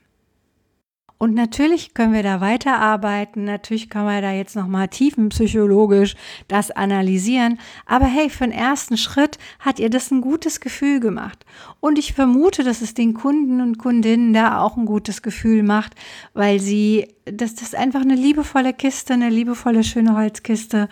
Und 1.22 1.36
natürlich 1.36 1.94
können 1.94 2.14
wir 2.14 2.24
da 2.24 2.42
weiterarbeiten, 2.42 3.44
natürlich 3.44 3.92
können 3.92 4.08
wir 4.08 4.22
da 4.22 4.32
jetzt 4.32 4.56
nochmal 4.56 4.88
tiefenpsychologisch 4.88 6.16
das 6.48 6.72
analysieren, 6.72 7.60
aber 7.86 8.08
hey, 8.08 8.28
für 8.32 8.46
den 8.46 8.52
ersten 8.52 8.98
Schritt 8.98 9.38
hat 9.60 9.78
ihr 9.78 9.92
das 9.92 10.10
ein 10.10 10.22
gutes 10.22 10.62
Gefühl 10.62 11.00
gemacht. 11.00 11.46
Und 11.80 12.00
ich 12.00 12.14
vermute, 12.14 12.64
dass 12.64 12.82
es 12.82 12.96
den 12.96 13.14
Kunden 13.14 13.62
und 13.62 13.78
Kundinnen 13.78 14.34
da 14.34 14.64
auch 14.64 14.78
ein 14.78 14.88
gutes 14.88 15.22
Gefühl 15.22 15.62
macht, 15.62 15.94
weil 16.34 16.60
sie, 16.60 17.08
das, 17.26 17.54
das 17.54 17.66
ist 17.66 17.76
einfach 17.76 18.02
eine 18.02 18.16
liebevolle 18.16 18.74
Kiste, 18.74 19.14
eine 19.14 19.30
liebevolle, 19.30 19.84
schöne 19.84 20.18
Holzkiste 20.18 20.90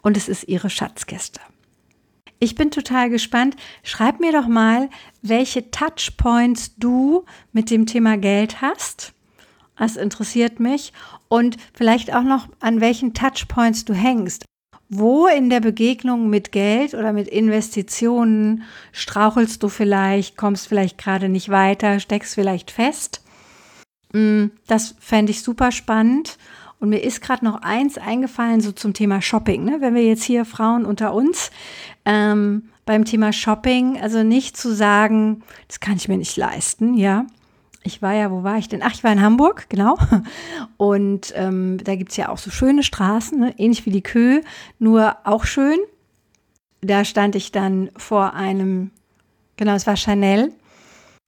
und 0.00 0.16
es 0.16 0.28
ist 0.28 0.46
ihre 0.46 0.70
Schatzkiste. 0.70 1.40
Ich 2.38 2.54
bin 2.54 2.70
total 2.70 3.10
gespannt. 3.10 3.56
Schreib 3.82 4.20
mir 4.20 4.30
doch 4.30 4.46
mal, 4.46 4.90
welche 5.22 5.72
Touchpoints 5.72 6.76
du 6.76 7.24
mit 7.52 7.68
dem 7.68 7.86
Thema 7.86 8.16
Geld 8.16 8.62
hast 8.62 9.12
das 9.82 9.96
interessiert 9.96 10.60
mich. 10.60 10.92
Und 11.28 11.56
vielleicht 11.74 12.14
auch 12.14 12.22
noch, 12.22 12.48
an 12.60 12.80
welchen 12.80 13.14
Touchpoints 13.14 13.84
du 13.84 13.94
hängst. 13.94 14.44
Wo 14.88 15.26
in 15.26 15.50
der 15.50 15.60
Begegnung 15.60 16.30
mit 16.30 16.52
Geld 16.52 16.94
oder 16.94 17.12
mit 17.12 17.26
Investitionen 17.26 18.62
strauchelst 18.92 19.62
du 19.62 19.68
vielleicht, 19.68 20.36
kommst 20.36 20.68
vielleicht 20.68 20.98
gerade 20.98 21.28
nicht 21.28 21.48
weiter, 21.48 21.98
steckst 21.98 22.34
vielleicht 22.34 22.70
fest? 22.70 23.22
Mm, 24.12 24.46
das 24.66 24.94
fände 25.00 25.32
ich 25.32 25.42
super 25.42 25.72
spannend. 25.72 26.38
Und 26.78 26.90
mir 26.90 27.02
ist 27.02 27.20
gerade 27.20 27.44
noch 27.44 27.62
eins 27.62 27.98
eingefallen, 27.98 28.60
so 28.60 28.70
zum 28.70 28.92
Thema 28.92 29.20
Shopping. 29.20 29.64
Ne? 29.64 29.80
Wenn 29.80 29.94
wir 29.94 30.04
jetzt 30.04 30.24
hier 30.24 30.44
Frauen 30.44 30.84
unter 30.84 31.14
uns 31.14 31.50
ähm, 32.04 32.68
beim 32.84 33.04
Thema 33.04 33.32
Shopping, 33.32 34.00
also 34.00 34.22
nicht 34.22 34.56
zu 34.56 34.74
sagen, 34.74 35.42
das 35.66 35.80
kann 35.80 35.96
ich 35.96 36.08
mir 36.08 36.18
nicht 36.18 36.36
leisten, 36.36 36.94
ja 36.94 37.26
ich 37.84 38.02
war 38.02 38.14
ja, 38.14 38.30
wo 38.30 38.42
war 38.42 38.58
ich 38.58 38.68
denn? 38.68 38.82
Ach, 38.82 38.92
ich 38.92 39.04
war 39.04 39.12
in 39.12 39.22
Hamburg, 39.22 39.66
genau. 39.68 39.98
Und 40.76 41.32
ähm, 41.36 41.78
da 41.82 41.96
gibt 41.96 42.10
es 42.10 42.16
ja 42.16 42.28
auch 42.28 42.38
so 42.38 42.50
schöne 42.50 42.82
Straßen, 42.82 43.38
ne? 43.38 43.54
ähnlich 43.58 43.86
wie 43.86 43.90
die 43.90 44.02
Kö, 44.02 44.40
nur 44.78 45.16
auch 45.24 45.44
schön. 45.44 45.78
Da 46.80 47.04
stand 47.04 47.36
ich 47.36 47.52
dann 47.52 47.90
vor 47.96 48.34
einem, 48.34 48.90
genau, 49.56 49.74
es 49.74 49.86
war 49.86 49.96
Chanel. 49.96 50.52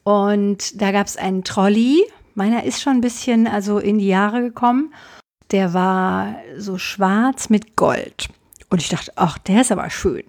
Und 0.03 0.81
da 0.81 0.93
gab 0.93 1.07
es 1.07 1.17
einen 1.17 1.45
Trolley. 1.45 2.05
Meiner 2.35 2.65
ist 2.65 2.83
schon 2.83 2.95
ein 2.95 3.01
bisschen 3.01 3.47
also 3.47 3.79
in 3.79 3.99
die 3.99 4.09
Jahre 4.09 4.43
gekommen. 4.43 4.93
Der 5.51 5.73
war 5.73 6.37
so 6.57 6.79
schwarz 6.79 7.49
mit 7.49 7.77
Gold. 7.77 8.29
Und 8.71 8.83
ich 8.83 8.89
dachte, 8.89 9.13
ach, 9.17 9.39
der 9.39 9.61
ist 9.61 9.73
aber 9.73 9.89
schön. 9.91 10.25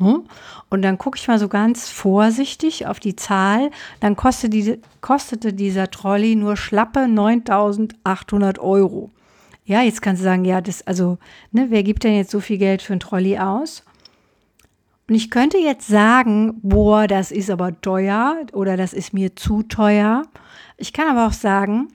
Hm? 0.00 0.24
Und 0.70 0.82
dann 0.82 0.96
gucke 0.96 1.18
ich 1.18 1.28
mal 1.28 1.38
so 1.38 1.48
ganz 1.48 1.90
vorsichtig 1.90 2.86
auf 2.86 3.00
die 3.00 3.16
Zahl. 3.16 3.70
Dann 4.00 4.16
kostete, 4.16 4.50
die, 4.50 4.80
kostete 5.02 5.52
dieser 5.52 5.90
Trolley 5.90 6.36
nur 6.36 6.56
schlappe 6.56 7.06
9800 7.06 8.58
Euro. 8.58 9.10
Ja, 9.66 9.82
jetzt 9.82 10.00
kannst 10.00 10.20
du 10.20 10.24
sagen, 10.24 10.44
ja, 10.44 10.60
das, 10.60 10.86
also, 10.86 11.18
ne, 11.52 11.66
wer 11.68 11.82
gibt 11.82 12.02
denn 12.02 12.16
jetzt 12.16 12.30
so 12.30 12.40
viel 12.40 12.58
Geld 12.58 12.80
für 12.82 12.94
einen 12.94 13.00
Trolley 13.00 13.38
aus? 13.38 13.84
Und 15.06 15.16
ich 15.16 15.30
könnte 15.30 15.58
jetzt 15.58 15.86
sagen, 15.86 16.58
boah, 16.62 17.06
das 17.06 17.30
ist 17.30 17.50
aber 17.50 17.78
teuer 17.80 18.36
oder 18.52 18.76
das 18.76 18.92
ist 18.94 19.12
mir 19.12 19.36
zu 19.36 19.62
teuer. 19.62 20.22
Ich 20.76 20.92
kann 20.92 21.08
aber 21.08 21.26
auch 21.26 21.32
sagen, 21.32 21.88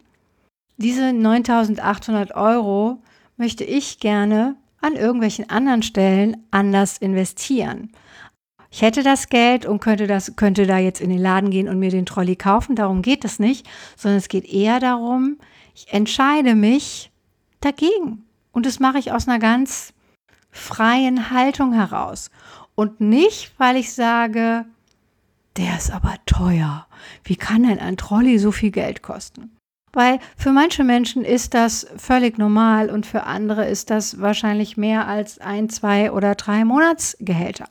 diese 0.77 1.11
9800 1.11 2.35
Euro 2.35 2.99
möchte 3.37 3.63
ich 3.63 3.99
gerne 3.99 4.55
an 4.85 4.95
irgendwelchen 4.95 5.49
anderen 5.49 5.81
Stellen 5.81 6.37
anders 6.51 6.99
investieren. 6.99 7.91
Ich 8.69 8.83
hätte 8.83 9.01
das 9.01 9.29
Geld 9.29 9.65
und 9.65 9.79
könnte, 9.79 10.05
das, 10.05 10.35
könnte 10.35 10.67
da 10.67 10.77
jetzt 10.77 11.01
in 11.01 11.09
den 11.09 11.17
Laden 11.17 11.49
gehen 11.49 11.67
und 11.67 11.79
mir 11.79 11.89
den 11.89 12.05
Trolley 12.05 12.35
kaufen. 12.35 12.75
Darum 12.75 13.01
geht 13.01 13.25
es 13.25 13.39
nicht, 13.39 13.67
sondern 13.95 14.19
es 14.19 14.27
geht 14.27 14.45
eher 14.45 14.79
darum, 14.79 15.37
ich 15.73 15.91
entscheide 15.91 16.53
mich 16.53 17.11
dagegen. 17.61 18.25
Und 18.51 18.65
das 18.65 18.79
mache 18.79 18.99
ich 18.99 19.11
aus 19.11 19.27
einer 19.27 19.39
ganz 19.39 19.93
freien 20.51 21.31
Haltung 21.31 21.73
heraus 21.73 22.29
und 22.75 23.01
nicht, 23.01 23.53
weil 23.57 23.77
ich 23.77 23.93
sage, 23.93 24.65
der 25.57 25.77
ist 25.77 25.91
aber 25.91 26.15
teuer. 26.25 26.85
Wie 27.23 27.37
kann 27.37 27.63
denn 27.63 27.79
ein 27.79 27.97
Trolley 27.97 28.37
so 28.37 28.51
viel 28.51 28.71
Geld 28.71 29.01
kosten? 29.01 29.55
Weil 29.95 30.19
für 30.35 30.51
manche 30.51 30.83
Menschen 30.83 31.23
ist 31.23 31.53
das 31.53 31.87
völlig 31.95 32.37
normal 32.37 32.89
und 32.89 33.05
für 33.05 33.23
andere 33.23 33.65
ist 33.65 33.89
das 33.89 34.19
wahrscheinlich 34.19 34.75
mehr 34.75 35.07
als 35.07 35.39
ein, 35.39 35.69
zwei 35.69 36.11
oder 36.11 36.35
drei 36.35 36.65
Monatsgehälter. 36.65 37.69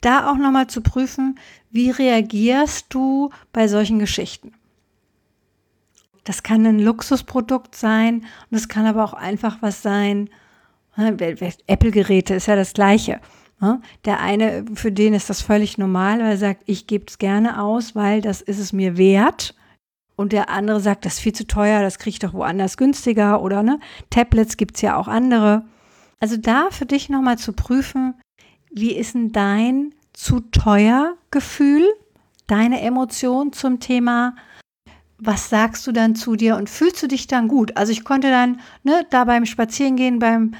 Da 0.00 0.30
auch 0.30 0.36
nochmal 0.36 0.68
zu 0.68 0.82
prüfen, 0.82 1.36
wie 1.70 1.90
reagierst 1.90 2.86
du 2.90 3.30
bei 3.52 3.66
solchen 3.66 3.98
Geschichten? 3.98 4.52
Das 6.22 6.44
kann 6.44 6.64
ein 6.64 6.78
Luxusprodukt 6.78 7.74
sein 7.74 8.24
und 8.50 8.56
es 8.56 8.68
kann 8.68 8.86
aber 8.86 9.02
auch 9.02 9.14
einfach 9.14 9.58
was 9.62 9.82
sein. 9.82 10.30
Ne, 10.96 11.16
Apple-Geräte 11.66 12.34
ist 12.34 12.46
ja 12.46 12.54
das 12.54 12.72
gleiche. 12.72 13.20
Ne? 13.60 13.80
Der 14.04 14.20
eine, 14.20 14.64
für 14.74 14.92
den 14.92 15.12
ist 15.12 15.28
das 15.28 15.42
völlig 15.42 15.76
normal, 15.76 16.20
weil 16.20 16.30
er 16.30 16.38
sagt, 16.38 16.62
ich 16.66 16.86
gebe 16.86 17.06
es 17.08 17.18
gerne 17.18 17.60
aus, 17.60 17.96
weil 17.96 18.20
das 18.20 18.42
ist 18.42 18.60
es 18.60 18.72
mir 18.72 18.96
wert 18.96 19.56
und 20.16 20.32
der 20.32 20.50
andere 20.50 20.80
sagt, 20.80 21.04
das 21.04 21.14
ist 21.14 21.20
viel 21.20 21.34
zu 21.34 21.46
teuer, 21.46 21.82
das 21.82 21.98
kriege 21.98 22.14
ich 22.14 22.18
doch 22.18 22.32
woanders 22.32 22.76
günstiger 22.76 23.42
oder 23.42 23.62
ne? 23.62 23.78
Tablets 24.10 24.56
gibt 24.56 24.76
es 24.76 24.82
ja 24.82 24.96
auch 24.96 25.08
andere. 25.08 25.64
Also 26.20 26.36
da 26.36 26.70
für 26.70 26.86
dich 26.86 27.08
nochmal 27.08 27.38
zu 27.38 27.52
prüfen, 27.52 28.14
wie 28.70 28.92
ist 28.92 29.14
denn 29.14 29.32
dein 29.32 29.94
zu 30.12 30.40
teuer 30.40 31.16
Gefühl, 31.30 31.84
deine 32.46 32.80
Emotion 32.80 33.52
zum 33.52 33.80
Thema, 33.80 34.34
was 35.18 35.48
sagst 35.48 35.86
du 35.86 35.92
dann 35.92 36.14
zu 36.14 36.36
dir 36.36 36.56
und 36.56 36.68
fühlst 36.68 37.02
du 37.02 37.08
dich 37.08 37.26
dann 37.26 37.48
gut? 37.48 37.76
Also 37.76 37.92
ich 37.92 38.04
konnte 38.04 38.30
dann 38.30 38.60
ne, 38.82 39.06
da 39.10 39.24
beim 39.24 39.46
Spazierengehen, 39.46 40.18
beim 40.18 40.54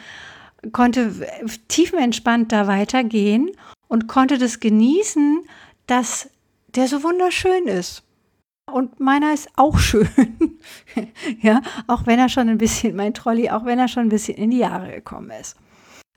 konnte 0.72 1.12
tiefenentspannt 1.68 2.52
da 2.52 2.66
weitergehen 2.66 3.50
und 3.88 4.08
konnte 4.08 4.38
das 4.38 4.60
genießen, 4.60 5.44
dass 5.86 6.30
der 6.74 6.88
so 6.88 7.02
wunderschön 7.02 7.66
ist. 7.66 8.02
Und 8.72 8.98
meiner 8.98 9.32
ist 9.32 9.48
auch 9.56 9.78
schön. 9.78 10.08
ja, 11.40 11.62
auch 11.86 12.06
wenn 12.06 12.18
er 12.18 12.28
schon 12.28 12.48
ein 12.48 12.58
bisschen, 12.58 12.96
mein 12.96 13.14
Trolley, 13.14 13.50
auch 13.50 13.64
wenn 13.64 13.78
er 13.78 13.88
schon 13.88 14.04
ein 14.04 14.08
bisschen 14.08 14.36
in 14.36 14.50
die 14.50 14.58
Jahre 14.58 14.90
gekommen 14.90 15.30
ist. 15.40 15.56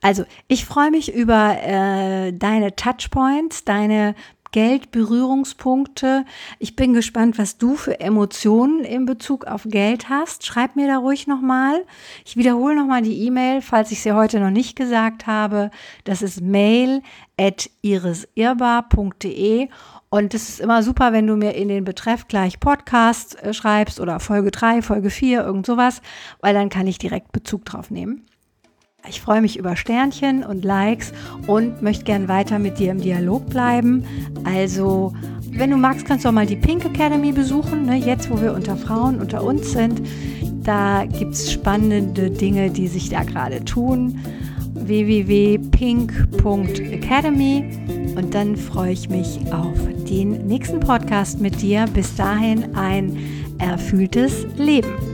Also, 0.01 0.23
ich 0.47 0.65
freue 0.65 0.91
mich 0.91 1.13
über 1.13 1.57
äh, 1.61 2.31
deine 2.31 2.75
Touchpoints, 2.75 3.65
deine 3.65 4.15
Geldberührungspunkte. 4.51 6.25
Ich 6.57 6.75
bin 6.75 6.93
gespannt, 6.93 7.37
was 7.37 7.57
du 7.57 7.75
für 7.75 7.99
Emotionen 7.99 8.83
in 8.83 9.05
Bezug 9.05 9.45
auf 9.45 9.63
Geld 9.65 10.09
hast. 10.09 10.45
Schreib 10.45 10.75
mir 10.75 10.87
da 10.87 10.97
ruhig 10.97 11.27
nochmal. 11.27 11.85
Ich 12.25 12.37
wiederhole 12.37 12.75
nochmal 12.75 13.01
die 13.01 13.25
E-Mail, 13.25 13.61
falls 13.61 13.91
ich 13.91 14.01
sie 14.01 14.13
heute 14.13 14.39
noch 14.39 14.51
nicht 14.51 14.75
gesagt 14.75 15.27
habe. 15.27 15.71
Das 16.03 16.21
ist 16.21 16.41
mail 16.41 17.01
at 17.37 17.69
irisirbar.de 17.81 19.69
und 20.09 20.33
es 20.33 20.49
ist 20.49 20.59
immer 20.59 20.81
super, 20.81 21.13
wenn 21.13 21.27
du 21.27 21.35
mir 21.35 21.53
in 21.53 21.67
den 21.67 21.83
Betreff 21.83 22.27
gleich 22.27 22.59
Podcast 22.59 23.41
äh, 23.43 23.53
schreibst 23.53 23.99
oder 23.99 24.19
Folge 24.19 24.51
3, 24.51 24.81
Folge 24.81 25.11
4, 25.11 25.43
irgend 25.43 25.65
sowas, 25.65 26.01
weil 26.41 26.53
dann 26.53 26.69
kann 26.69 26.87
ich 26.87 26.97
direkt 26.97 27.31
Bezug 27.31 27.65
drauf 27.65 27.91
nehmen. 27.91 28.25
Ich 29.07 29.21
freue 29.21 29.41
mich 29.41 29.57
über 29.57 29.75
Sternchen 29.75 30.43
und 30.43 30.65
Likes 30.65 31.13
und 31.47 31.81
möchte 31.81 32.03
gern 32.03 32.27
weiter 32.27 32.59
mit 32.59 32.77
dir 32.79 32.91
im 32.91 33.01
Dialog 33.01 33.49
bleiben. 33.49 34.03
Also, 34.43 35.13
wenn 35.51 35.71
du 35.71 35.77
magst, 35.77 36.05
kannst 36.05 36.25
du 36.25 36.29
auch 36.29 36.33
mal 36.33 36.45
die 36.45 36.55
Pink 36.55 36.85
Academy 36.85 37.31
besuchen, 37.31 37.85
ne? 37.85 37.95
jetzt 37.95 38.29
wo 38.29 38.39
wir 38.41 38.53
unter 38.53 38.77
Frauen 38.77 39.19
unter 39.19 39.43
uns 39.43 39.71
sind. 39.71 40.01
Da 40.63 41.05
gibt 41.05 41.33
es 41.33 41.51
spannende 41.51 42.29
Dinge, 42.29 42.69
die 42.69 42.87
sich 42.87 43.09
da 43.09 43.23
gerade 43.23 43.65
tun 43.65 44.19
www.pink.academy 44.75 47.65
und 48.15 48.33
dann 48.33 48.55
freue 48.55 48.91
ich 48.91 49.09
mich 49.09 49.39
auf 49.51 49.77
den 50.09 50.47
nächsten 50.47 50.79
Podcast 50.79 51.39
mit 51.39 51.61
dir. 51.61 51.85
Bis 51.93 52.15
dahin 52.15 52.75
ein 52.75 53.17
erfülltes 53.59 54.47
Leben. 54.57 55.08